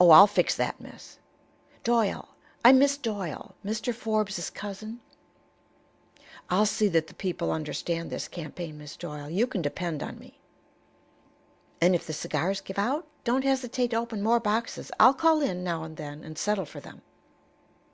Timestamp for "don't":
13.22-13.44